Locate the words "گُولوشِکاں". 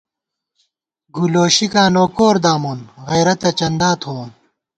1.15-1.89